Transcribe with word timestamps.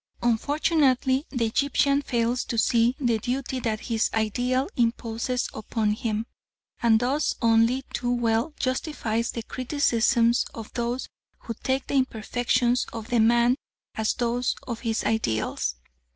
Unfortunately 0.23 1.27
the 1.29 1.45
Egyptian 1.45 2.01
fails 2.01 2.43
to 2.45 2.57
see 2.57 2.95
the 2.99 3.19
duty 3.19 3.59
that 3.59 3.81
his 3.81 4.09
ideal 4.15 4.67
imposes 4.75 5.47
upon 5.53 5.91
him, 5.91 6.25
and 6.81 6.99
thus 6.99 7.35
only 7.39 7.83
too 7.93 8.11
well 8.11 8.51
justifies 8.59 9.29
the 9.29 9.43
criticisms 9.43 10.47
of 10.55 10.73
those 10.73 11.07
who 11.41 11.53
take 11.61 11.85
the 11.85 11.93
imperfections 11.97 12.87
of 12.91 13.09
the 13.11 13.19
man 13.19 13.57
as 13.93 14.15
those 14.15 14.55
of 14.67 14.79
his 14.79 15.03
ideals. 15.03 15.75